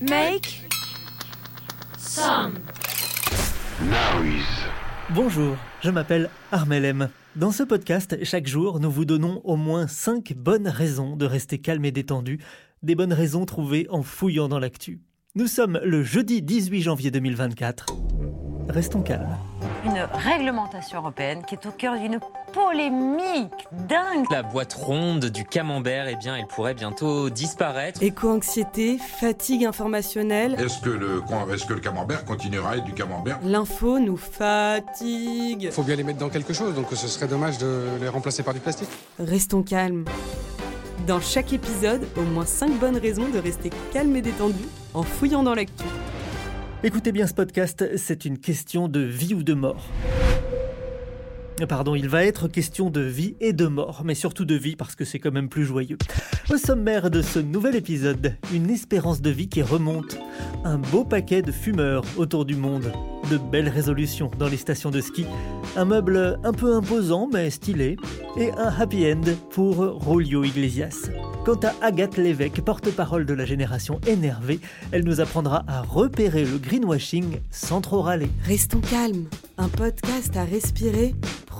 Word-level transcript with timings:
Make 0.00 0.66
some 1.98 2.54
Noise. 3.80 4.44
Bonjour, 5.10 5.56
je 5.82 5.90
m'appelle 5.90 6.30
Armel 6.50 6.84
M. 6.84 7.08
Dans 7.36 7.52
ce 7.52 7.62
podcast, 7.62 8.16
chaque 8.24 8.48
jour, 8.48 8.80
nous 8.80 8.90
vous 8.90 9.04
donnons 9.04 9.40
au 9.44 9.56
moins 9.56 9.86
5 9.86 10.32
bonnes 10.34 10.66
raisons 10.68 11.16
de 11.16 11.26
rester 11.26 11.58
calme 11.58 11.84
et 11.84 11.92
détendu, 11.92 12.40
des 12.82 12.96
bonnes 12.96 13.12
raisons 13.12 13.44
trouvées 13.46 13.86
en 13.88 14.02
fouillant 14.02 14.48
dans 14.48 14.58
l'actu. 14.58 15.00
Nous 15.36 15.46
sommes 15.46 15.80
le 15.84 16.02
jeudi 16.02 16.42
18 16.42 16.82
janvier 16.82 17.10
2024. 17.12 17.86
Restons 18.68 19.02
calmes. 19.02 19.38
une 19.84 20.08
réglementation 20.12 20.98
européenne 20.98 21.42
qui 21.46 21.54
est 21.54 21.66
au 21.66 21.70
cœur 21.70 21.98
d'une 22.00 22.18
polémique 22.54 23.52
dingue. 23.88 24.26
La 24.30 24.42
boîte 24.42 24.72
ronde 24.74 25.26
du 25.26 25.44
camembert, 25.44 26.06
eh 26.08 26.16
bien, 26.16 26.36
elle 26.36 26.46
pourrait 26.46 26.74
bientôt 26.74 27.28
disparaître. 27.28 28.02
Éco-anxiété, 28.02 28.98
fatigue 28.98 29.64
informationnelle. 29.64 30.54
Est-ce 30.58 30.80
que, 30.80 30.90
le, 30.90 31.22
est-ce 31.52 31.66
que 31.66 31.74
le 31.74 31.80
camembert 31.80 32.24
continuera 32.24 32.70
à 32.70 32.76
être 32.76 32.84
du 32.84 32.92
camembert 32.92 33.40
L'info 33.44 33.98
nous 33.98 34.16
fatigue. 34.16 35.70
faut 35.72 35.82
bien 35.82 35.96
les 35.96 36.04
mettre 36.04 36.18
dans 36.18 36.28
quelque 36.28 36.52
chose, 36.52 36.74
donc 36.74 36.86
ce 36.92 37.08
serait 37.08 37.28
dommage 37.28 37.58
de 37.58 37.82
les 38.00 38.08
remplacer 38.08 38.42
par 38.42 38.54
du 38.54 38.60
plastique. 38.60 38.88
Restons 39.18 39.62
calmes. 39.62 40.04
Dans 41.06 41.20
chaque 41.20 41.52
épisode, 41.52 42.06
au 42.16 42.22
moins 42.22 42.46
5 42.46 42.78
bonnes 42.78 42.96
raisons 42.96 43.28
de 43.28 43.38
rester 43.38 43.70
calme 43.92 44.14
et 44.16 44.22
détendu 44.22 44.64
en 44.94 45.02
fouillant 45.02 45.42
dans 45.42 45.54
l'actu. 45.54 45.84
Écoutez 46.82 47.12
bien 47.12 47.26
ce 47.26 47.34
podcast, 47.34 47.96
c'est 47.96 48.24
une 48.24 48.38
question 48.38 48.88
de 48.88 49.00
vie 49.00 49.34
ou 49.34 49.42
de 49.42 49.54
mort. 49.54 49.84
Pardon, 51.68 51.94
il 51.94 52.08
va 52.08 52.24
être 52.24 52.48
question 52.48 52.90
de 52.90 53.00
vie 53.00 53.36
et 53.40 53.52
de 53.52 53.66
mort, 53.66 54.02
mais 54.04 54.14
surtout 54.14 54.44
de 54.44 54.56
vie 54.56 54.74
parce 54.74 54.96
que 54.96 55.04
c'est 55.04 55.20
quand 55.20 55.30
même 55.30 55.48
plus 55.48 55.64
joyeux. 55.64 55.96
Au 56.52 56.58
sommaire 56.58 57.10
de 57.10 57.22
ce 57.22 57.38
nouvel 57.38 57.76
épisode, 57.76 58.34
une 58.52 58.68
espérance 58.70 59.22
de 59.22 59.30
vie 59.30 59.48
qui 59.48 59.62
remonte, 59.62 60.18
un 60.64 60.78
beau 60.78 61.04
paquet 61.04 61.42
de 61.42 61.52
fumeurs 61.52 62.04
autour 62.16 62.44
du 62.44 62.56
monde, 62.56 62.92
de 63.30 63.38
belles 63.38 63.68
résolutions 63.68 64.30
dans 64.38 64.48
les 64.48 64.56
stations 64.56 64.90
de 64.90 65.00
ski, 65.00 65.26
un 65.76 65.84
meuble 65.84 66.38
un 66.42 66.52
peu 66.52 66.74
imposant 66.74 67.28
mais 67.32 67.50
stylé, 67.50 67.96
et 68.36 68.50
un 68.52 68.68
happy 68.68 69.06
end 69.10 69.22
pour 69.50 69.76
Rolio 69.76 70.44
Iglesias. 70.44 71.08
Quant 71.44 71.60
à 71.62 71.74
Agathe 71.84 72.16
Lévesque, 72.16 72.62
porte-parole 72.62 73.26
de 73.26 73.34
la 73.34 73.44
génération 73.44 74.00
énervée, 74.06 74.60
elle 74.92 75.04
nous 75.04 75.20
apprendra 75.20 75.62
à 75.68 75.82
repérer 75.82 76.44
le 76.44 76.58
greenwashing 76.58 77.38
sans 77.50 77.80
trop 77.80 78.00
râler. 78.00 78.28
Restons 78.44 78.80
calmes. 78.80 79.26
Un 79.56 79.68
podcast 79.68 80.36
à 80.36 80.44
respirer 80.44 81.14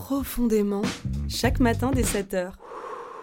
profondément 0.05 0.83
chaque 1.31 1.61
matin 1.61 1.91
dès 1.91 2.03
7h. 2.03 2.51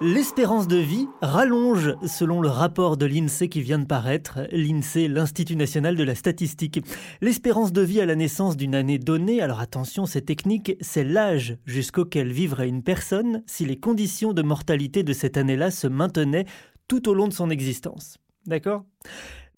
L'espérance 0.02 0.68
de 0.68 0.78
vie 0.78 1.08
rallonge 1.22 1.96
selon 2.08 2.42
le 2.42 2.50
rapport 2.50 2.98
de 2.98 3.06
l'INSEE 3.06 3.50
qui 3.50 3.62
vient 3.62 3.78
de 3.78 3.86
paraître, 3.86 4.48
l'INSEE, 4.52 5.08
l'Institut 5.08 5.56
national 5.56 5.96
de 5.96 6.04
la 6.04 6.16
statistique. 6.16 6.84
L'espérance 7.22 7.72
de 7.72 7.84
vie 7.84 8.02
à 8.02 8.08
la 8.08 8.16
naissance 8.16 8.58
d'une 8.58 8.74
année 8.74 8.98
donnée, 8.98 9.44
alors 9.44 9.60
attention, 9.60 10.08
c'est 10.08 10.24
technique, 10.24 10.76
c'est 10.82 11.04
l'âge 11.04 11.56
jusqu'auquel 11.68 12.32
vivrait 12.32 12.68
une 12.68 12.82
personne 12.82 13.44
si 13.46 13.64
les 13.64 13.80
conditions 13.80 14.34
de 14.34 14.42
mortalité 14.42 15.04
de 15.04 15.14
cette 15.14 15.38
année-là 15.38 15.70
se 15.70 15.86
maintenaient 15.86 16.48
tout 16.88 17.08
au 17.08 17.14
long 17.14 17.28
de 17.28 17.34
son 17.34 17.52
existence. 17.52 18.18
D'accord? 18.48 18.86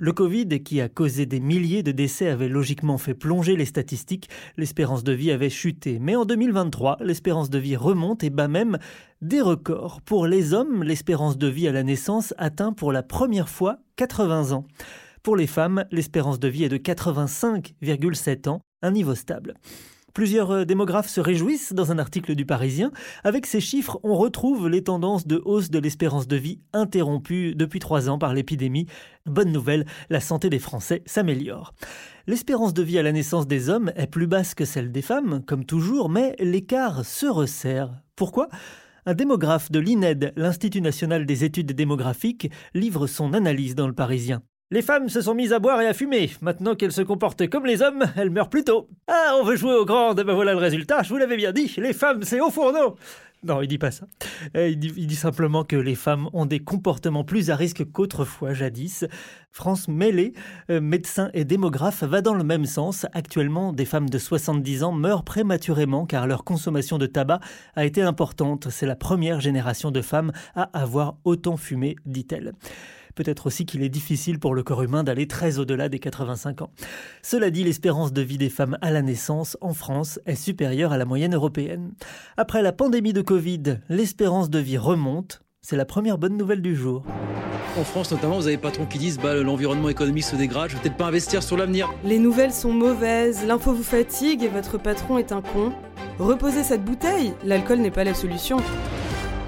Le 0.03 0.11
Covid, 0.11 0.61
qui 0.65 0.81
a 0.81 0.89
causé 0.89 1.25
des 1.25 1.39
milliers 1.39 1.81
de 1.81 1.93
décès, 1.93 2.27
avait 2.27 2.49
logiquement 2.49 2.97
fait 2.97 3.13
plonger 3.13 3.55
les 3.55 3.63
statistiques. 3.63 4.29
L'espérance 4.57 5.05
de 5.05 5.13
vie 5.13 5.31
avait 5.31 5.49
chuté. 5.49 5.97
Mais 5.97 6.17
en 6.17 6.25
2023, 6.25 6.97
l'espérance 6.99 7.49
de 7.49 7.57
vie 7.57 7.77
remonte 7.77 8.21
et 8.21 8.29
bat 8.29 8.49
même 8.49 8.79
des 9.21 9.39
records. 9.39 10.01
Pour 10.01 10.27
les 10.27 10.53
hommes, 10.53 10.83
l'espérance 10.83 11.37
de 11.37 11.47
vie 11.47 11.69
à 11.69 11.71
la 11.71 11.83
naissance 11.83 12.33
atteint 12.37 12.73
pour 12.73 12.91
la 12.91 13.01
première 13.01 13.47
fois 13.47 13.77
80 13.95 14.51
ans. 14.51 14.65
Pour 15.23 15.37
les 15.37 15.47
femmes, 15.47 15.85
l'espérance 15.89 16.37
de 16.37 16.49
vie 16.49 16.65
est 16.65 16.69
de 16.69 16.75
85,7 16.75 18.49
ans, 18.49 18.59
un 18.81 18.91
niveau 18.91 19.15
stable. 19.15 19.53
Plusieurs 20.13 20.51
euh, 20.51 20.65
démographes 20.65 21.09
se 21.09 21.19
réjouissent 21.19 21.73
dans 21.73 21.91
un 21.91 21.97
article 21.97 22.35
du 22.35 22.45
Parisien. 22.45 22.91
Avec 23.23 23.47
ces 23.47 23.59
chiffres, 23.59 23.99
on 24.03 24.15
retrouve 24.15 24.69
les 24.69 24.83
tendances 24.83 25.25
de 25.25 25.41
hausse 25.43 25.71
de 25.71 25.79
l'espérance 25.79 26.27
de 26.27 26.35
vie 26.35 26.59
interrompues 26.71 27.55
depuis 27.55 27.79
trois 27.79 28.09
ans 28.09 28.19
par 28.19 28.35
l'épidémie. 28.35 28.85
Bonne 29.25 29.51
nouvelle, 29.51 29.85
la 30.11 30.19
santé 30.19 30.51
des 30.51 30.59
Français 30.59 31.01
s'améliore. 31.07 31.73
L'espérance 32.27 32.75
de 32.75 32.83
vie 32.83 32.99
à 32.99 33.03
la 33.03 33.11
naissance 33.11 33.47
des 33.47 33.69
hommes 33.69 33.91
est 33.95 34.07
plus 34.07 34.27
basse 34.27 34.53
que 34.53 34.65
celle 34.65 34.91
des 34.91 35.01
femmes, 35.01 35.43
comme 35.47 35.65
toujours, 35.65 36.09
mais 36.09 36.35
l'écart 36.39 37.03
se 37.03 37.25
resserre. 37.25 37.93
Pourquoi? 38.15 38.49
Un 39.07 39.15
démographe 39.15 39.71
de 39.71 39.79
l'INED, 39.79 40.31
l'Institut 40.35 40.81
national 40.81 41.25
des 41.25 41.43
études 41.43 41.73
démographiques, 41.73 42.51
livre 42.75 43.07
son 43.07 43.33
analyse 43.33 43.75
dans 43.75 43.87
le 43.87 43.93
Parisien. 43.93 44.43
Les 44.73 44.81
femmes 44.81 45.07
se 45.07 45.21
sont 45.21 45.35
mises 45.35 45.53
à 45.53 45.59
boire 45.59 45.79
et 45.81 45.87
à 45.87 45.93
fumer. 45.93 46.31
Maintenant 46.41 46.73
qu'elles 46.73 46.91
se 46.91 47.03
comportent 47.03 47.47
comme 47.47 47.67
les 47.67 47.83
hommes, 47.83 48.05
elles 48.15 48.31
meurent 48.31 48.49
plus 48.49 48.63
tôt. 48.63 48.89
Ah, 49.05 49.35
on 49.39 49.43
veut 49.43 49.55
jouer 49.55 49.75
aux 49.75 49.85
grandes, 49.85 50.23
ben 50.23 50.33
voilà 50.33 50.53
le 50.53 50.57
résultat, 50.57 51.03
je 51.03 51.09
vous 51.09 51.17
l'avais 51.17 51.37
bien 51.37 51.51
dit, 51.51 51.71
les 51.77 51.93
femmes, 51.93 52.23
c'est 52.23 52.41
au 52.41 52.49
fourneau. 52.49 52.95
Non, 53.43 53.61
il 53.61 53.67
dit 53.67 53.77
pas 53.77 53.91
ça. 53.91 54.07
Euh, 54.57 54.69
il 54.69 54.79
dit, 54.79 54.91
il 54.97 55.05
dit, 55.05 55.15
simplement 55.15 55.63
que 55.63 55.75
les 55.75 55.93
femmes 55.93 56.27
ont 56.33 56.47
des 56.47 56.57
comportements 56.59 57.23
plus 57.23 57.51
à 57.51 57.55
risque 57.55 57.85
qu'autrefois, 57.91 58.53
jadis. 58.53 59.05
France 59.51 59.87
Mêlée, 59.87 60.33
euh, 60.71 60.81
médecin 60.81 61.29
et 61.35 61.45
démographe, 61.45 62.03
va 62.03 62.21
dans 62.21 62.33
le 62.33 62.43
même 62.43 62.65
sens. 62.65 63.05
Actuellement, 63.13 63.73
des 63.73 63.85
femmes 63.85 64.09
de 64.09 64.17
70 64.17 64.81
ans 64.81 64.91
meurent 64.91 65.23
prématurément 65.23 66.07
car 66.07 66.25
leur 66.25 66.43
consommation 66.43 66.97
de 66.97 67.05
tabac 67.05 67.41
a 67.75 67.85
été 67.85 68.01
importante. 68.01 68.69
C'est 68.71 68.87
la 68.87 68.95
première 68.95 69.39
génération 69.39 69.91
de 69.91 70.01
femmes 70.01 70.31
à 70.55 70.63
avoir 70.73 71.17
autant 71.25 71.57
fumé, 71.57 71.95
dit-elle. 72.07 72.53
Peut-être 73.15 73.47
aussi 73.47 73.65
qu'il 73.65 73.83
est 73.83 73.89
difficile 73.89 74.39
pour 74.39 74.55
le 74.55 74.63
corps 74.63 74.83
humain 74.83 75.03
d'aller 75.03 75.27
très 75.27 75.59
au-delà 75.59 75.89
des 75.89 75.99
85 75.99 76.63
ans. 76.63 76.71
Cela 77.21 77.49
dit, 77.49 77.63
l'espérance 77.63 78.13
de 78.13 78.21
vie 78.21 78.37
des 78.37 78.49
femmes 78.49 78.77
à 78.81 78.91
la 78.91 79.01
naissance 79.01 79.57
en 79.61 79.73
France 79.73 80.19
est 80.25 80.35
supérieure 80.35 80.91
à 80.91 80.97
la 80.97 81.05
moyenne 81.05 81.35
européenne. 81.35 81.93
Après 82.37 82.61
la 82.61 82.71
pandémie 82.71 83.13
de 83.13 83.21
Covid, 83.21 83.79
l'espérance 83.89 84.49
de 84.49 84.59
vie 84.59 84.77
remonte. 84.77 85.41
C'est 85.61 85.77
la 85.77 85.85
première 85.85 86.17
bonne 86.17 86.35
nouvelle 86.35 86.61
du 86.61 86.75
jour. 86.75 87.05
En 87.79 87.83
France 87.83 88.11
notamment, 88.11 88.35
vous 88.35 88.47
avez 88.47 88.57
des 88.57 88.61
patrons 88.61 88.85
qui 88.85 88.97
disent 88.97 89.17
bah, 89.17 89.33
l'environnement 89.33 89.89
économique 89.89 90.25
se 90.25 90.35
dégrade, 90.35 90.69
je 90.69 90.75
vais 90.75 90.81
peut-être 90.81 90.97
pas 90.97 91.07
investir 91.07 91.41
sur 91.41 91.57
l'avenir. 91.57 91.91
Les 92.03 92.19
nouvelles 92.19 92.51
sont 92.51 92.73
mauvaises, 92.73 93.45
l'info 93.45 93.73
vous 93.73 93.83
fatigue 93.83 94.43
et 94.43 94.47
votre 94.47 94.77
patron 94.77 95.17
est 95.17 95.31
un 95.31 95.41
con. 95.41 95.71
Reposez 96.19 96.63
cette 96.63 96.83
bouteille, 96.83 97.33
l'alcool 97.43 97.79
n'est 97.79 97.91
pas 97.91 98.03
la 98.03 98.13
solution. 98.13 98.57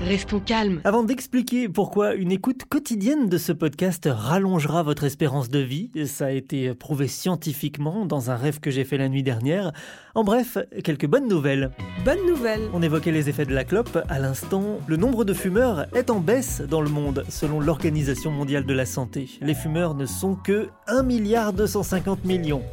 Restons 0.04 0.40
calmes. 0.40 0.82
Avant 0.84 1.04
d'expliquer 1.04 1.70
pourquoi 1.70 2.14
une 2.14 2.32
écoute 2.32 2.66
quotidienne 2.70 3.30
de 3.30 3.38
ce 3.38 3.52
podcast 3.52 4.08
rallongera 4.12 4.84
votre 4.84 5.06
espérance 5.06 5.50
de 5.50 5.60
vie, 5.60 5.90
ça 6.06 6.28
a 6.28 6.32
été 6.32 6.74
prouvé 6.74 7.08
scientifiquement 7.08 8.06
dans 8.06 8.30
un 8.30 8.36
rêve 8.36 8.60
que 8.60 8.70
j'ai 8.70 8.84
fait 8.84 8.98
la 8.98 9.10
nuit 9.10 9.24
dernière. 9.24 9.72
En 10.14 10.24
bref, 10.24 10.58
quelques 10.84 11.08
bonnes 11.08 11.28
nouvelles. 11.28 11.72
Bonne 12.04 12.26
nouvelle. 12.28 12.62
On 12.74 12.82
évoquait 12.82 13.12
les 13.12 13.30
effets 13.30 13.46
de 13.46 13.54
la 13.54 13.64
clope 13.64 13.98
à 14.10 14.20
l'instant. 14.20 14.80
Le 14.86 14.98
nombre 14.98 15.24
de 15.24 15.34
fumeurs 15.34 15.88
est 15.96 16.10
en 16.10 16.20
baisse 16.20 16.62
dans 16.62 16.82
le 16.82 16.90
monde, 16.90 17.26
selon 17.30 17.60
l'Organisation 17.60 18.32
mondiale 18.32 18.66
de 18.66 18.74
la 18.74 18.86
santé. 18.86 19.30
Les 19.42 19.56
fumeurs 19.56 19.96
ne 19.96 20.06
sont 20.06 20.36
que 20.36 20.68
1 20.88 21.04
milliard 21.04 21.54
250 21.54 22.26
millions. 22.26 22.64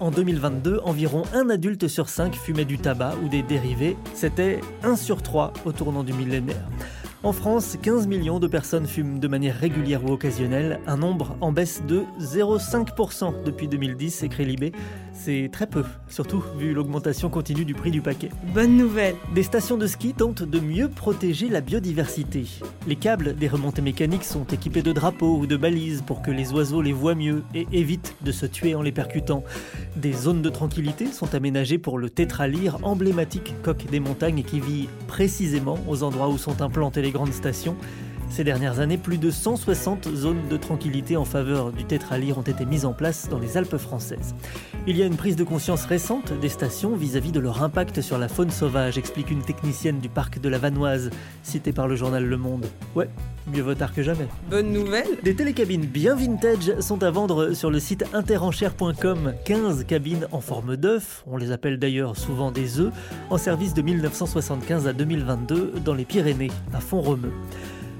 En 0.00 0.10
2022, 0.10 0.80
environ 0.84 1.22
un 1.32 1.48
adulte 1.50 1.86
sur 1.86 2.08
cinq 2.08 2.34
fumait 2.34 2.64
du 2.64 2.78
tabac 2.78 3.14
ou 3.24 3.28
des 3.28 3.42
dérivés. 3.42 3.96
C'était 4.12 4.60
1 4.82 4.96
sur 4.96 5.22
3 5.22 5.52
au 5.64 5.72
tournant 5.72 6.02
du 6.02 6.12
millénaire. 6.12 6.68
En 7.22 7.32
France, 7.32 7.78
15 7.80 8.06
millions 8.06 8.38
de 8.38 8.48
personnes 8.48 8.86
fument 8.86 9.18
de 9.18 9.28
manière 9.28 9.56
régulière 9.56 10.04
ou 10.04 10.10
occasionnelle, 10.10 10.80
un 10.86 10.96
nombre 10.96 11.36
en 11.40 11.52
baisse 11.52 11.82
de 11.86 12.02
0,5% 12.20 13.44
depuis 13.44 13.68
2010, 13.68 14.24
écrit 14.24 14.44
Libé. 14.44 14.72
C'est 15.16 15.48
très 15.52 15.68
peu, 15.68 15.84
surtout 16.08 16.42
vu 16.58 16.74
l'augmentation 16.74 17.30
continue 17.30 17.64
du 17.64 17.72
prix 17.72 17.92
du 17.92 18.02
paquet. 18.02 18.30
Bonne 18.52 18.76
nouvelle. 18.76 19.14
Des 19.32 19.44
stations 19.44 19.78
de 19.78 19.86
ski 19.86 20.12
tentent 20.12 20.42
de 20.42 20.58
mieux 20.58 20.88
protéger 20.88 21.48
la 21.48 21.60
biodiversité. 21.60 22.44
Les 22.88 22.96
câbles 22.96 23.36
des 23.36 23.46
remontées 23.46 23.80
mécaniques 23.80 24.24
sont 24.24 24.44
équipés 24.44 24.82
de 24.82 24.92
drapeaux 24.92 25.38
ou 25.38 25.46
de 25.46 25.56
balises 25.56 26.02
pour 26.04 26.20
que 26.20 26.32
les 26.32 26.52
oiseaux 26.52 26.82
les 26.82 26.92
voient 26.92 27.14
mieux 27.14 27.42
et 27.54 27.66
évitent 27.72 28.16
de 28.22 28.32
se 28.32 28.44
tuer 28.44 28.74
en 28.74 28.82
les 28.82 28.92
percutant. 28.92 29.44
Des 29.96 30.12
zones 30.12 30.42
de 30.42 30.50
tranquillité 30.50 31.06
sont 31.06 31.32
aménagées 31.34 31.78
pour 31.78 31.96
le 31.96 32.10
tétralyre, 32.10 32.78
emblématique 32.82 33.54
coq 33.62 33.86
des 33.90 34.00
montagnes 34.00 34.42
qui 34.42 34.58
vit 34.58 34.88
précisément 35.06 35.78
aux 35.88 36.02
endroits 36.02 36.28
où 36.28 36.38
sont 36.38 36.60
implantées 36.60 37.02
les 37.02 37.12
grandes 37.12 37.32
stations. 37.32 37.76
Ces 38.34 38.42
dernières 38.42 38.80
années, 38.80 38.98
plus 38.98 39.18
de 39.18 39.30
160 39.30 40.08
zones 40.12 40.48
de 40.50 40.56
tranquillité 40.56 41.16
en 41.16 41.24
faveur 41.24 41.70
du 41.70 41.84
tétralyre 41.84 42.36
ont 42.36 42.42
été 42.42 42.66
mises 42.66 42.84
en 42.84 42.92
place 42.92 43.28
dans 43.28 43.38
les 43.38 43.56
Alpes 43.56 43.76
françaises. 43.76 44.34
Il 44.88 44.96
y 44.96 45.04
a 45.04 45.06
une 45.06 45.14
prise 45.14 45.36
de 45.36 45.44
conscience 45.44 45.84
récente 45.84 46.32
des 46.40 46.48
stations 46.48 46.96
vis-à-vis 46.96 47.30
de 47.30 47.38
leur 47.38 47.62
impact 47.62 48.00
sur 48.00 48.18
la 48.18 48.26
faune 48.26 48.50
sauvage, 48.50 48.98
explique 48.98 49.30
une 49.30 49.42
technicienne 49.42 50.00
du 50.00 50.08
parc 50.08 50.40
de 50.40 50.48
la 50.48 50.58
Vanoise, 50.58 51.10
citée 51.44 51.70
par 51.70 51.86
le 51.86 51.94
journal 51.94 52.24
Le 52.24 52.36
Monde. 52.36 52.66
Ouais, 52.96 53.08
mieux 53.46 53.62
vaut 53.62 53.76
tard 53.76 53.94
que 53.94 54.02
jamais. 54.02 54.26
Bonne 54.50 54.72
nouvelle 54.72 55.06
Des 55.22 55.36
télécabines 55.36 55.86
bien 55.86 56.16
vintage 56.16 56.80
sont 56.80 57.04
à 57.04 57.12
vendre 57.12 57.52
sur 57.52 57.70
le 57.70 57.78
site 57.78 58.04
interenchère.com. 58.14 59.34
15 59.44 59.84
cabines 59.84 60.26
en 60.32 60.40
forme 60.40 60.76
d'œuf, 60.76 61.22
on 61.28 61.36
les 61.36 61.52
appelle 61.52 61.78
d'ailleurs 61.78 62.16
souvent 62.16 62.50
des 62.50 62.80
œufs, 62.80 62.92
en 63.30 63.38
service 63.38 63.74
de 63.74 63.82
1975 63.82 64.88
à 64.88 64.92
2022 64.92 65.74
dans 65.84 65.94
les 65.94 66.04
Pyrénées, 66.04 66.50
à 66.72 66.80
Font-Romeu. 66.80 67.30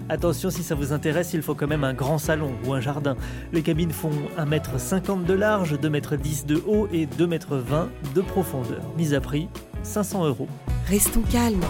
Attention, 0.08 0.50
si 0.50 0.62
ça 0.62 0.74
vous 0.74 0.92
intéresse, 0.92 1.32
il 1.32 1.40
faut 1.40 1.54
quand 1.54 1.66
même 1.66 1.84
un 1.84 1.94
grand 1.94 2.18
salon 2.18 2.52
ou 2.66 2.74
un 2.74 2.80
jardin. 2.80 3.16
Les 3.52 3.62
cabines 3.62 3.90
font 3.90 4.10
1m50 4.38 5.24
de 5.24 5.32
large, 5.32 5.74
2m10 5.74 6.44
de 6.44 6.62
haut 6.66 6.88
et 6.92 7.06
2m20 7.06 7.88
de 8.14 8.20
profondeur. 8.20 8.82
Mise 8.98 9.14
à 9.14 9.20
prix, 9.20 9.48
500 9.82 10.26
euros. 10.26 10.48
Restons 10.86 11.22
calmes. 11.22 11.64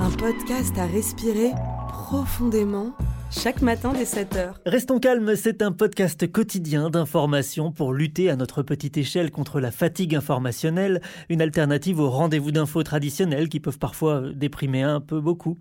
Un 0.00 0.10
podcast 0.10 0.76
à 0.78 0.86
respirer 0.86 1.52
profondément 1.88 2.92
chaque 3.30 3.62
matin 3.62 3.92
dès 3.92 4.04
7h. 4.04 4.54
Restons 4.64 4.98
calmes, 4.98 5.34
c'est 5.36 5.62
un 5.62 5.72
podcast 5.72 6.30
quotidien 6.30 6.90
d'information 6.90 7.72
pour 7.72 7.92
lutter 7.92 8.30
à 8.30 8.36
notre 8.36 8.62
petite 8.62 8.96
échelle 8.96 9.30
contre 9.30 9.60
la 9.60 9.70
fatigue 9.70 10.14
informationnelle, 10.14 11.00
une 11.28 11.42
alternative 11.42 12.00
aux 12.00 12.10
rendez-vous 12.10 12.52
d'infos 12.52 12.82
traditionnels 12.82 13.48
qui 13.48 13.60
peuvent 13.60 13.78
parfois 13.78 14.22
déprimer 14.34 14.82
un 14.82 15.00
peu 15.00 15.20
beaucoup. 15.20 15.58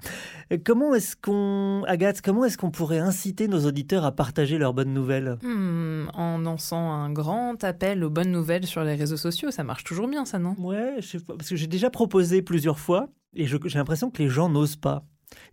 Comment 0.64 0.94
est-ce 0.94 1.16
qu'on, 1.16 1.84
Agathe, 1.88 2.22
comment 2.22 2.46
est-ce 2.46 2.58
qu'on 2.58 2.72
pourrait 2.72 3.00
inciter 3.00 3.48
nos 3.48 3.66
auditeurs 3.66 4.06
à 4.06 4.12
partager 4.12 4.58
leurs 4.58 4.74
bonnes 4.74 4.94
nouvelles? 4.94 5.38
Hmm, 5.42 6.08
en 6.14 6.38
lançant 6.38 6.92
un 6.92 7.12
grand 7.12 7.64
appel 7.64 8.04
aux 8.04 8.10
bonnes 8.10 8.32
nouvelles 8.32 8.66
sur 8.66 8.84
les 8.84 8.96
réseaux 8.96 9.18
sociaux, 9.18 9.52
ça 9.52 9.64
marche 9.64 9.84
toujours 9.84 10.08
bien 10.08 10.26
ça, 10.26 10.40
non? 10.40 10.56
Ouais, 10.60 10.96
je 11.00 11.08
sais 11.08 11.20
pas, 11.20 11.36
parce 11.36 11.50
que 11.50 11.56
j'ai 11.56 11.68
déjà 11.68 11.90
proposé 11.90 12.42
plusieurs 12.42 12.80
fois 12.80 13.10
et 13.36 13.46
j'ai 13.48 13.60
l'impression 13.74 14.10
que 14.10 14.22
les 14.22 14.30
gens 14.30 14.50
n'osent 14.50 14.78
pas. 14.78 15.04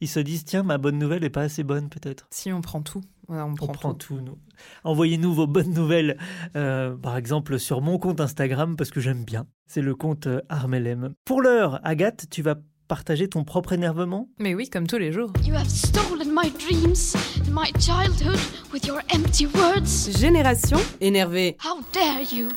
Ils 0.01 0.09
se 0.09 0.21
disent 0.21 0.45
tiens 0.45 0.63
ma 0.63 0.79
bonne 0.79 0.99
nouvelle 0.99 1.25
est 1.25 1.31
pas 1.31 1.43
assez 1.43 1.63
bonne 1.65 1.89
peut-être. 1.89 2.27
Si 2.31 2.53
on 2.53 2.61
prend 2.61 2.83
tout, 2.83 3.03
Ouais, 3.29 3.39
on 3.41 3.53
On 3.53 3.55
prend, 3.55 3.69
prend 3.73 3.95
tout. 3.95 4.17
tout. 4.17 4.21
nous. 4.21 4.37
Envoyez-nous 4.85 5.33
vos 5.33 5.47
bonnes 5.47 5.73
nouvelles, 5.73 6.19
euh, 6.57 6.95
par 6.97 7.17
exemple 7.17 7.59
sur 7.59 7.81
mon 7.81 7.99
compte 7.99 8.21
Instagram 8.21 8.77
parce 8.77 8.91
que 8.91 9.01
j'aime 9.01 9.25
bien. 9.25 9.47
C'est 9.67 9.81
le 9.83 9.95
compte 9.95 10.27
euh, 10.27 10.41
Armelem. 10.49 11.15
Pour 11.25 11.41
l'heure, 11.41 11.81
Agathe, 11.85 12.27
tu 12.31 12.43
vas 12.43 12.57
partager 12.89 13.29
ton 13.29 13.43
propre 13.45 13.73
énervement? 13.73 14.29
Mais 14.39 14.55
oui, 14.55 14.69
comme 14.69 14.87
tous 14.87 14.99
les 14.99 15.13
jours. 15.13 15.33
You 15.47 15.55
have 15.55 15.69
stolen 15.69 16.29
my 16.35 16.51
dreams 16.51 17.15
and 17.39 17.51
my 17.55 17.71
childhood 17.81 18.39
with 18.73 18.87
your 18.87 18.99
empty 19.15 19.47
words. 19.47 20.11
Génération 20.19 20.79
énervée. 21.01 21.57
How 21.65 21.81
dare 21.95 22.21
you? 22.31 22.49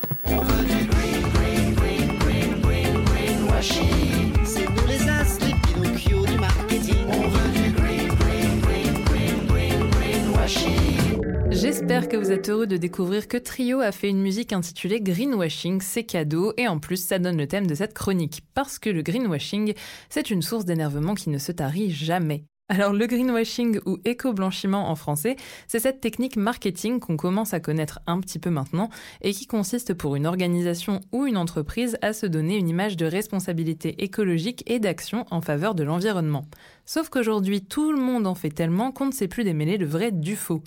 Vous 12.18 12.32
êtes 12.32 12.50
heureux 12.50 12.68
de 12.68 12.78
découvrir 12.78 13.28
que 13.28 13.38
Trio 13.38 13.82
a 13.82 13.92
fait 13.92 14.10
une 14.10 14.22
musique 14.22 14.54
intitulée 14.54 15.02
Greenwashing, 15.02 15.82
c'est 15.82 16.04
cadeau, 16.04 16.54
et 16.56 16.68
en 16.68 16.80
plus 16.80 17.04
ça 17.04 17.20
donne 17.20 17.38
le 17.38 17.48
thème 17.48 17.68
de 17.68 17.76
cette 17.76 17.94
chronique, 17.94 18.42
parce 18.54 18.80
que 18.80 18.90
le 18.90 19.02
greenwashing, 19.02 19.74
c'est 20.10 20.30
une 20.30 20.42
source 20.42 20.66
d'énervement 20.66 21.14
qui 21.14 21.30
ne 21.30 21.38
se 21.38 21.52
tarit 21.52 21.92
jamais. 21.92 22.46
Alors 22.68 22.94
le 22.94 23.06
greenwashing 23.06 23.80
ou 23.86 24.00
éco-blanchiment 24.06 24.90
en 24.90 24.96
français, 24.96 25.36
c'est 25.68 25.80
cette 25.80 26.02
technique 26.02 26.36
marketing 26.36 27.00
qu'on 27.00 27.16
commence 27.16 27.54
à 27.54 27.60
connaître 27.60 28.00
un 28.08 28.20
petit 28.20 28.40
peu 28.40 28.50
maintenant 28.50 28.90
et 29.22 29.34
qui 29.34 29.46
consiste 29.46 29.94
pour 29.94 30.16
une 30.16 30.26
organisation 30.26 31.02
ou 31.12 31.28
une 31.28 31.38
entreprise 31.38 31.98
à 32.02 32.12
se 32.12 32.26
donner 32.26 32.58
une 32.58 32.70
image 32.70 32.98
de 32.98 33.06
responsabilité 33.06 34.04
écologique 34.04 34.64
et 34.66 34.80
d'action 34.80 35.26
en 35.30 35.42
faveur 35.42 35.76
de 35.76 35.84
l'environnement. 35.84 36.48
Sauf 36.86 37.10
qu'aujourd'hui 37.10 37.62
tout 37.62 37.92
le 37.92 38.02
monde 38.02 38.26
en 38.26 38.36
fait 38.36 38.50
tellement 38.50 38.92
qu'on 38.92 39.08
ne 39.08 39.12
sait 39.12 39.28
plus 39.28 39.44
démêler 39.44 39.78
le 39.78 39.86
vrai 39.86 40.12
du 40.12 40.36
faux. 40.36 40.64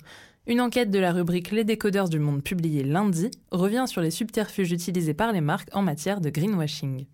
Une 0.49 0.61
enquête 0.61 0.89
de 0.89 0.97
la 0.97 1.11
rubrique 1.11 1.51
Les 1.51 1.63
décodeurs 1.63 2.09
du 2.09 2.17
monde 2.17 2.41
publiée 2.41 2.83
lundi 2.83 3.29
revient 3.51 3.85
sur 3.85 4.01
les 4.01 4.09
subterfuges 4.09 4.71
utilisés 4.71 5.13
par 5.13 5.31
les 5.31 5.41
marques 5.41 5.69
en 5.73 5.83
matière 5.83 6.21
de 6.21 6.31
greenwashing. 6.31 7.05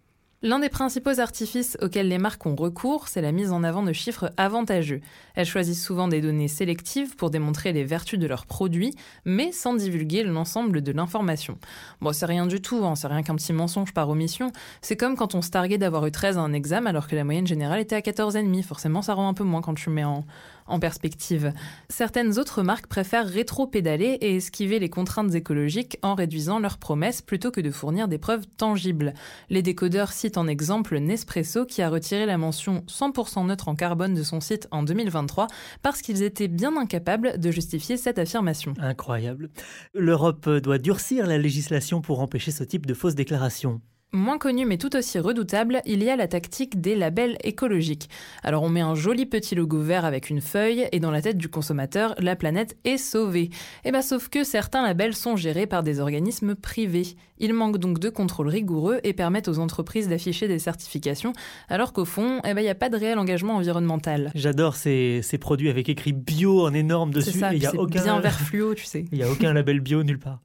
L'un 0.41 0.59
des 0.59 0.69
principaux 0.69 1.19
artifices 1.19 1.77
auxquels 1.81 2.07
les 2.07 2.17
marques 2.17 2.45
ont 2.45 2.55
recours, 2.55 3.07
c'est 3.07 3.21
la 3.21 3.33
mise 3.33 3.51
en 3.51 3.63
avant 3.63 3.83
de 3.83 3.91
chiffres 3.91 4.31
avantageux. 4.37 5.01
Elles 5.33 5.45
choisissent 5.45 5.83
souvent 5.83 6.07
des 6.07 6.21
données 6.21 6.47
sélectives 6.47 7.15
pour 7.15 7.29
démontrer 7.29 7.73
les 7.73 7.83
vertus 7.83 8.19
de 8.19 8.27
leurs 8.27 8.45
produits, 8.45 8.93
mais 9.25 9.51
sans 9.51 9.73
divulguer 9.73 10.23
l'ensemble 10.23 10.81
de 10.81 10.91
l'information. 10.91 11.57
Bon, 11.99 12.13
c'est 12.13 12.27
rien 12.27 12.45
du 12.45 12.61
tout, 12.61 12.85
hein, 12.85 12.95
c'est 12.95 13.07
rien 13.07 13.23
qu'un 13.23 13.35
petit 13.35 13.53
mensonge 13.53 13.91
par 13.91 14.07
omission. 14.07 14.51
C'est 14.81 14.95
comme 14.95 15.15
quand 15.17 15.35
on 15.35 15.41
se 15.41 15.49
targuait 15.49 15.79
d'avoir 15.79 16.05
eu 16.05 16.11
13 16.11 16.37
à 16.37 16.41
un 16.41 16.53
examen 16.53 16.91
alors 16.91 17.07
que 17.07 17.15
la 17.15 17.25
moyenne 17.25 17.47
générale 17.47 17.79
était 17.79 17.95
à 17.95 18.01
14,5. 18.01 18.63
Forcément, 18.63 19.01
ça 19.01 19.13
rend 19.13 19.27
un 19.27 19.33
peu 19.33 19.43
moins 19.43 19.61
quand 19.61 19.73
tu 19.73 19.89
mets 19.89 20.03
en, 20.03 20.25
en 20.67 20.79
perspective. 20.79 21.53
Certaines 21.89 22.39
autres 22.39 22.63
marques 22.63 22.87
préfèrent 22.87 23.27
rétro-pédaler 23.27 24.17
et 24.21 24.37
esquiver 24.37 24.79
les 24.79 24.89
contraintes 24.89 25.35
écologiques 25.35 25.97
en 26.01 26.15
réduisant 26.15 26.59
leurs 26.59 26.77
promesses 26.77 27.21
plutôt 27.21 27.51
que 27.51 27.61
de 27.61 27.71
fournir 27.71 28.07
des 28.07 28.17
preuves 28.17 28.45
tangibles. 28.57 29.13
Les 29.49 29.61
décodeurs 29.61 30.11
citent 30.11 30.37
en 30.37 30.47
exemple 30.47 30.97
Nespresso 30.97 31.65
qui 31.65 31.81
a 31.81 31.89
retiré 31.89 32.25
la 32.25 32.37
mention 32.37 32.83
100% 32.87 33.47
neutre 33.47 33.67
en 33.67 33.75
carbone 33.75 34.13
de 34.13 34.23
son 34.23 34.41
site 34.41 34.67
en 34.71 34.83
2023 34.83 35.47
parce 35.81 36.01
qu'ils 36.01 36.23
étaient 36.23 36.47
bien 36.47 36.75
incapables 36.77 37.39
de 37.39 37.51
justifier 37.51 37.97
cette 37.97 38.19
affirmation. 38.19 38.73
Incroyable. 38.79 39.49
L'Europe 39.93 40.49
doit 40.49 40.77
durcir 40.77 41.27
la 41.27 41.37
législation 41.37 42.01
pour 42.01 42.19
empêcher 42.19 42.51
ce 42.51 42.63
type 42.63 42.85
de 42.85 42.93
fausses 42.93 43.15
déclarations. 43.15 43.81
Moins 44.15 44.37
connu 44.37 44.65
mais 44.65 44.77
tout 44.77 44.95
aussi 44.95 45.19
redoutable, 45.19 45.81
il 45.85 46.01
y 46.01 46.09
a 46.09 46.15
la 46.15 46.29
tactique 46.29 46.79
des 46.79 46.95
labels 46.95 47.37
écologiques. 47.43 48.09
Alors 48.43 48.63
on 48.63 48.69
met 48.69 48.79
un 48.79 48.95
joli 48.95 49.25
petit 49.25 49.55
logo 49.55 49.81
vert 49.81 50.05
avec 50.05 50.29
une 50.29 50.39
feuille 50.39 50.87
et 50.93 51.01
dans 51.01 51.11
la 51.11 51.21
tête 51.21 51.37
du 51.37 51.49
consommateur, 51.49 52.15
la 52.19 52.37
planète 52.37 52.77
est 52.85 52.97
sauvée. 52.97 53.49
Et 53.83 53.91
bah 53.91 54.01
sauf 54.01 54.29
que 54.29 54.45
certains 54.45 54.83
labels 54.83 55.15
sont 55.15 55.35
gérés 55.35 55.67
par 55.67 55.83
des 55.83 55.99
organismes 55.99 56.55
privés. 56.55 57.17
Ils 57.39 57.53
manquent 57.53 57.77
donc 57.77 57.99
de 57.99 58.09
contrôle 58.09 58.47
rigoureux 58.47 59.01
et 59.03 59.11
permettent 59.11 59.49
aux 59.49 59.59
entreprises 59.59 60.07
d'afficher 60.07 60.47
des 60.47 60.59
certifications, 60.59 61.33
alors 61.67 61.91
qu'au 61.91 62.05
fond, 62.05 62.39
eh 62.45 62.53
ben, 62.53 62.61
il 62.61 62.63
n'y 62.63 62.69
a 62.69 62.75
pas 62.75 62.87
de 62.87 62.95
réel 62.95 63.19
engagement 63.19 63.57
environnemental. 63.57 64.31
J'adore 64.33 64.77
ces, 64.77 65.19
ces 65.23 65.37
produits 65.37 65.69
avec 65.69 65.89
écrit 65.89 66.13
bio 66.13 66.65
en 66.65 66.73
énorme 66.73 67.11
dessus. 67.11 67.31
C'est 67.31 67.39
ça, 67.39 67.53
et 67.53 67.57
y 67.57 67.65
a 67.65 67.71
c'est 67.71 67.77
aucun, 67.77 68.01
bien 68.01 68.19
vert 68.21 68.39
fluo, 68.39 68.73
tu 68.75 68.85
sais. 68.85 69.03
Il 69.11 69.17
n'y 69.17 69.23
a 69.25 69.29
aucun 69.29 69.51
label 69.51 69.81
bio 69.81 70.03
nulle 70.03 70.19
part. 70.19 70.39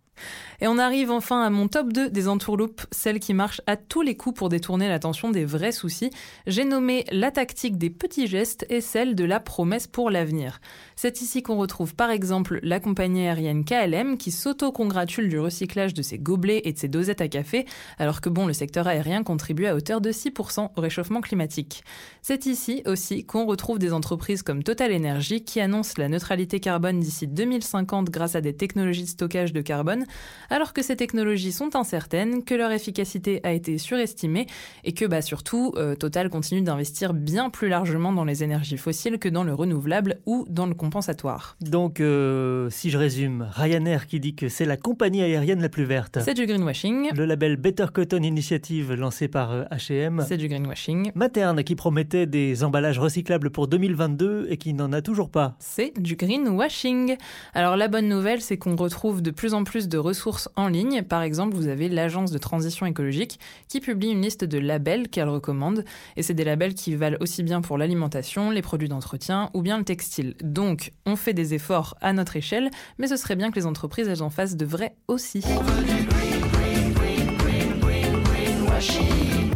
Et 0.60 0.66
on 0.66 0.78
arrive 0.78 1.10
enfin 1.10 1.42
à 1.42 1.50
mon 1.50 1.68
top 1.68 1.92
2 1.92 2.10
des 2.10 2.28
entourloupes, 2.28 2.82
celles 2.90 3.20
qui 3.20 3.34
marchent 3.34 3.62
à 3.66 3.76
tous 3.76 4.02
les 4.02 4.16
coups 4.16 4.38
pour 4.38 4.48
détourner 4.48 4.88
l'attention 4.88 5.30
des 5.30 5.44
vrais 5.44 5.72
soucis. 5.72 6.10
J'ai 6.46 6.64
nommé 6.64 7.04
la 7.10 7.30
tactique 7.30 7.78
des 7.78 7.90
petits 7.90 8.26
gestes 8.26 8.66
et 8.68 8.80
celle 8.80 9.14
de 9.14 9.24
la 9.24 9.40
promesse 9.40 9.86
pour 9.86 10.10
l'avenir. 10.10 10.60
C'est 10.96 11.22
ici 11.22 11.42
qu'on 11.42 11.56
retrouve 11.56 11.94
par 11.94 12.10
exemple 12.10 12.60
la 12.62 12.80
compagnie 12.80 13.26
aérienne 13.26 13.64
KLM 13.64 14.18
qui 14.18 14.30
s'auto-congratule 14.30 15.28
du 15.28 15.38
recyclage 15.38 15.94
de 15.94 16.02
ses 16.02 16.18
gobelets 16.18 16.62
et 16.64 16.72
de 16.72 16.78
ses 16.78 16.88
dosettes 16.88 17.20
à 17.20 17.28
café, 17.28 17.64
alors 17.98 18.20
que 18.20 18.28
bon, 18.28 18.46
le 18.46 18.52
secteur 18.52 18.86
aérien 18.86 19.22
contribue 19.22 19.66
à 19.66 19.74
hauteur 19.74 20.00
de 20.00 20.12
6% 20.12 20.70
au 20.76 20.80
réchauffement 20.80 21.20
climatique. 21.20 21.84
C'est 22.22 22.46
ici 22.46 22.82
aussi 22.86 23.24
qu'on 23.24 23.46
retrouve 23.46 23.78
des 23.78 23.92
entreprises 23.92 24.42
comme 24.42 24.62
Total 24.62 24.94
Energy 24.94 25.42
qui 25.42 25.60
annoncent 25.60 25.94
la 25.96 26.08
neutralité 26.08 26.60
carbone 26.60 27.00
d'ici 27.00 27.26
2050 27.26 28.10
grâce 28.10 28.34
à 28.34 28.40
des 28.40 28.54
technologies 28.54 29.04
de 29.04 29.08
stockage 29.08 29.52
de 29.52 29.60
carbone, 29.60 30.06
alors 30.50 30.72
que 30.72 30.82
ces 30.82 30.96
technologies 30.96 31.52
sont 31.52 31.76
incertaines, 31.76 32.44
que 32.44 32.54
leur 32.54 32.72
efficacité 32.72 33.40
a 33.44 33.52
été 33.52 33.78
surestimée 33.78 34.46
et 34.84 34.92
que 34.92 35.04
bah, 35.04 35.22
surtout 35.22 35.72
euh, 35.76 35.94
Total 35.94 36.28
continue 36.28 36.62
d'investir 36.62 37.14
bien 37.14 37.50
plus 37.50 37.68
largement 37.68 38.12
dans 38.12 38.24
les 38.24 38.42
énergies 38.42 38.76
fossiles 38.76 39.18
que 39.18 39.28
dans 39.28 39.44
le 39.44 39.54
renouvelable 39.54 40.20
ou 40.26 40.44
dans 40.48 40.66
le 40.66 40.74
compensatoire. 40.74 41.56
Donc, 41.60 42.00
euh, 42.00 42.68
si 42.70 42.90
je 42.90 42.98
résume, 42.98 43.48
Ryanair 43.50 44.06
qui 44.06 44.20
dit 44.20 44.34
que 44.34 44.48
c'est 44.48 44.64
la 44.64 44.76
compagnie 44.76 45.22
aérienne 45.22 45.62
la 45.62 45.68
plus 45.68 45.84
verte. 45.84 46.18
C'est 46.22 46.34
du 46.34 46.46
greenwashing. 46.46 47.10
Le 47.14 47.24
label 47.24 47.56
Better 47.56 47.86
Cotton 47.92 48.22
Initiative 48.22 48.94
lancé 48.94 49.28
par 49.28 49.52
euh, 49.52 49.64
H&M. 49.70 50.24
C'est 50.26 50.36
du 50.36 50.48
greenwashing. 50.48 51.12
Materne 51.14 51.62
qui 51.62 51.76
promettait 51.76 52.26
des 52.26 52.64
emballages 52.64 52.98
recyclables 52.98 53.50
pour 53.50 53.68
2022 53.68 54.46
et 54.48 54.56
qui 54.56 54.74
n'en 54.74 54.92
a 54.92 55.02
toujours 55.02 55.30
pas. 55.30 55.56
C'est 55.58 55.98
du 56.00 56.16
greenwashing. 56.16 57.16
Alors 57.54 57.76
la 57.76 57.88
bonne 57.88 58.08
nouvelle, 58.08 58.40
c'est 58.40 58.56
qu'on 58.56 58.76
retrouve 58.76 59.22
de 59.22 59.30
plus 59.30 59.54
en 59.54 59.64
plus 59.64 59.88
de 59.88 59.98
ressources 60.00 60.48
en 60.56 60.68
ligne. 60.68 61.02
Par 61.02 61.22
exemple, 61.22 61.54
vous 61.54 61.68
avez 61.68 61.88
l'agence 61.88 62.30
de 62.30 62.38
transition 62.38 62.86
écologique 62.86 63.38
qui 63.68 63.80
publie 63.80 64.08
une 64.08 64.22
liste 64.22 64.44
de 64.44 64.58
labels 64.58 65.08
qu'elle 65.08 65.28
recommande. 65.28 65.84
Et 66.16 66.22
c'est 66.22 66.34
des 66.34 66.44
labels 66.44 66.74
qui 66.74 66.94
valent 66.96 67.18
aussi 67.20 67.42
bien 67.42 67.60
pour 67.60 67.78
l'alimentation, 67.78 68.50
les 68.50 68.62
produits 68.62 68.88
d'entretien 68.88 69.50
ou 69.54 69.62
bien 69.62 69.78
le 69.78 69.84
textile. 69.84 70.34
Donc, 70.42 70.92
on 71.06 71.16
fait 71.16 71.34
des 71.34 71.54
efforts 71.54 71.96
à 72.00 72.12
notre 72.12 72.36
échelle, 72.36 72.70
mais 72.98 73.06
ce 73.06 73.16
serait 73.16 73.36
bien 73.36 73.50
que 73.50 73.56
les 73.56 73.66
entreprises, 73.66 74.08
elles 74.08 74.22
en 74.22 74.30
fassent 74.30 74.56
de 74.56 74.66
vrais 74.66 74.96
aussi. 75.08 75.44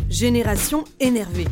Génération 0.08 0.84
énervée. 1.00 1.46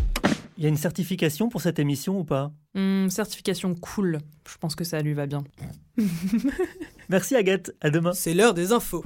Il 0.56 0.64
y 0.64 0.66
a 0.66 0.68
une 0.68 0.76
certification 0.76 1.48
pour 1.48 1.60
cette 1.60 1.78
émission 1.78 2.20
ou 2.20 2.24
pas? 2.24 2.52
Hmm, 2.74 3.08
certification 3.08 3.74
cool. 3.74 4.18
Je 4.48 4.56
pense 4.58 4.76
que 4.76 4.84
ça 4.84 5.00
lui 5.00 5.14
va 5.14 5.26
bien. 5.26 5.42
Merci 7.12 7.36
Agathe, 7.36 7.72
à 7.82 7.90
demain. 7.90 8.14
C'est 8.14 8.32
l'heure 8.32 8.54
des 8.54 8.72
infos. 8.72 9.04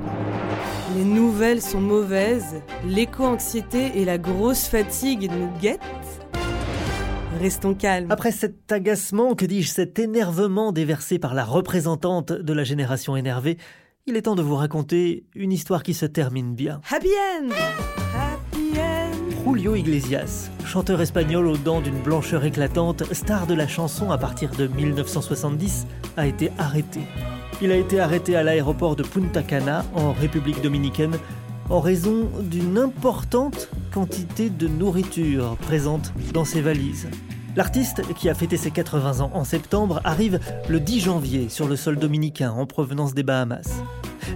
Les 0.96 1.04
nouvelles 1.04 1.60
sont 1.60 1.80
mauvaises, 1.80 2.62
l'éco-anxiété 2.86 3.90
et 3.96 4.04
la 4.04 4.16
grosse 4.16 4.68
fatigue 4.68 5.28
nous 5.28 5.50
guettent. 5.60 5.80
Restons 7.40 7.75
calmes. 7.75 8.06
Après 8.12 8.30
cet 8.30 8.70
agacement, 8.70 9.34
que 9.34 9.44
dis-je, 9.44 9.70
cet 9.70 9.98
énervement 9.98 10.70
déversé 10.70 11.18
par 11.18 11.34
la 11.34 11.44
représentante 11.44 12.30
de 12.30 12.52
la 12.52 12.62
génération 12.62 13.16
énervée, 13.16 13.58
il 14.06 14.16
est 14.16 14.22
temps 14.22 14.36
de 14.36 14.42
vous 14.42 14.54
raconter 14.54 15.25
une 15.34 15.50
histoire 15.50 15.82
qui 15.82 15.92
se 15.92 16.06
termine 16.06 16.54
bien. 16.54 16.80
Happy 16.88 17.08
end 17.08 17.48
Happy 18.14 18.78
end 18.78 19.44
Julio 19.44 19.75
Iglesias, 19.75 20.50
chanteur 20.64 21.00
espagnol 21.00 21.48
aux 21.48 21.56
dents 21.56 21.80
d'une 21.80 22.00
blancheur 22.00 22.44
éclatante, 22.44 23.02
star 23.12 23.48
de 23.48 23.54
la 23.54 23.66
chanson 23.66 24.12
à 24.12 24.18
partir 24.18 24.50
de 24.52 24.68
1970, 24.68 25.88
a 26.16 26.28
été 26.28 26.52
arrêté. 26.56 27.00
Il 27.62 27.72
a 27.72 27.76
été 27.76 28.00
arrêté 28.00 28.36
à 28.36 28.42
l'aéroport 28.42 28.96
de 28.96 29.02
Punta 29.02 29.42
Cana, 29.42 29.86
en 29.94 30.12
République 30.12 30.60
dominicaine, 30.60 31.16
en 31.70 31.80
raison 31.80 32.28
d'une 32.42 32.76
importante 32.76 33.70
quantité 33.94 34.50
de 34.50 34.68
nourriture 34.68 35.56
présente 35.62 36.12
dans 36.34 36.44
ses 36.44 36.60
valises. 36.60 37.08
L'artiste, 37.56 38.02
qui 38.14 38.28
a 38.28 38.34
fêté 38.34 38.58
ses 38.58 38.70
80 38.70 39.20
ans 39.20 39.30
en 39.32 39.44
septembre, 39.44 40.02
arrive 40.04 40.38
le 40.68 40.80
10 40.80 41.00
janvier 41.00 41.48
sur 41.48 41.66
le 41.66 41.76
sol 41.76 41.96
dominicain 41.96 42.50
en 42.50 42.66
provenance 42.66 43.14
des 43.14 43.22
Bahamas. 43.22 43.80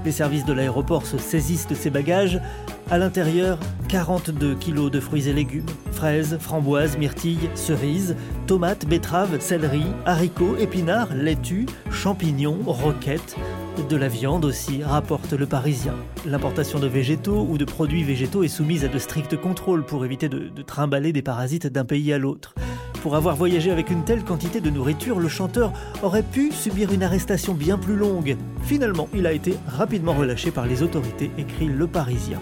Les 0.06 0.12
services 0.12 0.46
de 0.46 0.54
l'aéroport 0.54 1.04
se 1.04 1.18
saisissent 1.18 1.68
de 1.68 1.74
ses 1.74 1.90
bagages. 1.90 2.40
À 2.90 2.99
l'intérieur, 2.99 3.61
42 3.88 4.56
kilos 4.56 4.90
de 4.90 4.99
fruits 4.99 5.28
et 5.28 5.32
légumes. 5.32 5.64
Fraises, 5.92 6.38
framboises, 6.40 6.99
myrtilles, 6.99 7.49
cerises, 7.54 8.16
tomates, 8.49 8.85
betteraves, 8.85 9.38
céleri, 9.38 9.85
haricots, 10.06 10.56
épinards, 10.56 11.14
laitues, 11.14 11.66
champignons, 11.92 12.59
roquettes. 12.66 13.37
De 13.88 13.97
la 13.97 14.09
viande 14.09 14.44
aussi, 14.44 14.82
rapporte 14.82 15.35
le 15.35 15.47
Parisien. 15.47 15.94
L'importation 16.26 16.80
de 16.80 16.88
végétaux 16.88 17.47
ou 17.49 17.59
de 17.59 17.64
produits 17.64 18.02
végétaux 18.02 18.42
est 18.42 18.49
soumise 18.49 18.85
à 18.85 18.88
de 18.88 18.99
stricts 18.99 19.37
contrôles 19.37 19.85
pour 19.85 20.04
éviter 20.04 20.28
de, 20.28 20.49
de 20.49 20.62
trimballer 20.62 21.12
des 21.12 21.23
parasites 21.23 21.68
d'un 21.68 21.85
pays 21.85 22.12
à 22.12 22.18
l'autre. 22.18 22.54
Pour 23.02 23.14
avoir 23.14 23.37
voyagé 23.37 23.70
avec 23.70 23.90
une 23.90 24.04
telle 24.04 24.25
quantité 24.25 24.61
de 24.61 24.68
nourriture, 24.68 25.20
le 25.20 25.28
chanteur 25.28 25.73
aurait 26.02 26.25
pu 26.25 26.50
subir 26.50 26.92
une 26.92 27.04
arrestation 27.04 27.54
bien 27.54 27.78
plus 27.78 27.97
longue. 27.97 28.37
Finalement, 28.64 29.09
il 29.14 29.28
a 29.28 29.32
été 29.32 29.54
rapidement 29.68 30.12
relâché 30.12 30.50
par 30.50 30.66
les 30.66 30.82
autorités, 30.82 31.30
écrit 31.38 31.68
Le 31.68 31.87
Parisien. 31.87 32.40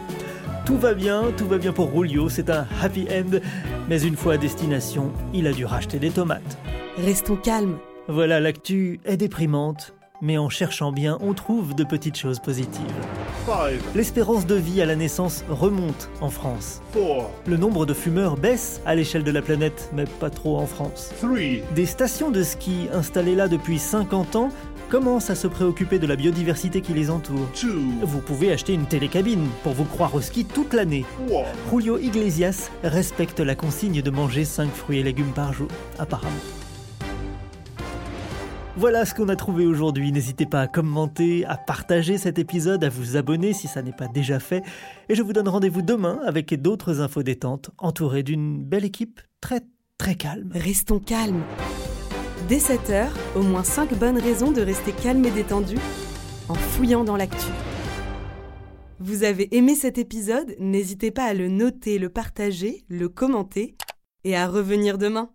Tout 0.69 0.77
va 0.77 0.93
bien, 0.93 1.33
tout 1.35 1.49
va 1.49 1.57
bien 1.57 1.73
pour 1.73 1.91
Julio, 1.93 2.29
c'est 2.29 2.51
un 2.51 2.67
happy 2.83 3.09
end, 3.11 3.39
mais 3.89 4.03
une 4.03 4.17
fois 4.17 4.35
à 4.35 4.37
destination, 4.37 5.11
il 5.33 5.47
a 5.47 5.53
dû 5.53 5.65
racheter 5.65 5.99
des 5.99 6.11
tomates. 6.11 6.59
Restons 6.99 7.37
calmes. 7.37 7.79
Voilà, 8.07 8.39
l'actu 8.39 9.01
est 9.07 9.17
déprimante, 9.17 9.95
mais 10.21 10.37
en 10.37 10.51
cherchant 10.51 10.93
bien, 10.93 11.17
on 11.23 11.33
trouve 11.33 11.75
de 11.75 11.85
petites 11.85 12.19
choses 12.19 12.39
positives. 12.39 12.85
L'espérance 13.95 14.45
de 14.45 14.57
vie 14.57 14.83
à 14.83 14.85
la 14.85 14.95
naissance 14.95 15.43
remonte 15.49 16.11
en 16.21 16.29
France. 16.29 16.83
Le 17.47 17.57
nombre 17.57 17.87
de 17.87 17.95
fumeurs 17.95 18.37
baisse 18.37 18.83
à 18.85 18.95
l'échelle 18.95 19.25
de 19.25 19.31
la 19.31 19.41
planète, 19.41 19.91
mais 19.95 20.05
pas 20.21 20.29
trop 20.29 20.59
en 20.59 20.67
France. 20.67 21.15
Des 21.75 21.87
stations 21.87 22.31
de 22.31 22.43
ski 22.43 22.89
installées 22.93 23.37
là 23.37 23.49
depuis 23.49 23.79
50 23.79 24.37
ans 24.37 24.51
commencent 24.89 25.31
à 25.31 25.35
se 25.35 25.47
préoccuper 25.47 25.99
de 25.99 26.07
la 26.07 26.17
biodiversité 26.17 26.81
qui 26.81 26.95
les 26.95 27.11
entoure. 27.11 27.49
Vous 28.03 28.21
pouvez 28.21 28.53
acheter 28.53 28.73
une 28.73 28.87
télécabine 28.87 29.47
pour 29.63 29.73
vous 29.73 29.85
croire 29.85 30.15
au 30.15 30.21
ski 30.21 30.45
toute 30.45 30.75
l'année. 30.75 31.05
Julio 31.71 31.99
Iglesias 31.99 32.71
respecte 32.83 33.41
la 33.41 33.55
consigne 33.55 34.03
de 34.03 34.11
manger 34.11 34.45
5 34.45 34.71
fruits 34.71 34.99
et 34.99 35.03
légumes 35.03 35.33
par 35.35 35.53
jour, 35.53 35.69
apparemment. 35.99 36.31
Voilà 38.77 39.05
ce 39.05 39.13
qu'on 39.13 39.29
a 39.29 39.35
trouvé 39.35 39.67
aujourd'hui. 39.67 40.13
N'hésitez 40.13 40.47
pas 40.47 40.61
à 40.61 40.67
commenter, 40.69 41.45
à 41.47 41.57
partager 41.57 42.17
cet 42.17 42.39
épisode, 42.39 42.85
à 42.85 42.89
vous 42.89 43.17
abonner 43.17 43.53
si 43.53 43.67
ça 43.67 43.83
n'est 43.83 43.91
pas 43.91 44.07
déjà 44.07 44.39
fait. 44.39 44.63
Et 45.09 45.17
je 45.17 45.23
vous 45.23 45.33
donne 45.33 45.49
rendez-vous 45.49 45.83
demain 45.83 46.21
avec 46.25 46.55
d'autres 46.55 47.01
infos 47.01 47.25
détentes, 47.25 47.71
entourées 47.79 48.23
d'une 48.23 48.63
belle 48.63 48.85
équipe 48.85 49.21
très 49.41 49.63
très 49.99 50.15
calme. 50.15 50.51
Restons 50.55 51.01
calmes. 51.01 51.43
Dès 52.47 52.59
7h, 52.59 53.09
au 53.37 53.43
moins 53.43 53.65
5 53.65 53.95
bonnes 53.99 54.19
raisons 54.19 54.53
de 54.53 54.63
rester 54.63 54.93
calme 54.93 55.25
et 55.25 55.31
détendu 55.31 55.77
en 56.49 56.55
fouillant 56.55 57.05
dans 57.05 57.17
l'actu. 57.17 57.49
Vous 59.01 59.25
avez 59.25 59.55
aimé 59.57 59.75
cet 59.75 59.99
épisode? 59.99 60.55
N'hésitez 60.59 61.11
pas 61.11 61.25
à 61.25 61.35
le 61.35 61.49
noter, 61.49 61.99
le 61.99 62.09
partager, 62.09 62.85
le 62.89 63.09
commenter 63.09 63.77
et 64.25 64.37
à 64.37 64.47
revenir 64.47 64.97
demain. 64.97 65.31